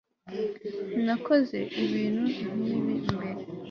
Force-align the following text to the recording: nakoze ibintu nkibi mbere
nakoze 1.05 1.59
ibintu 1.83 2.25
nkibi 2.61 2.93
mbere 3.15 3.41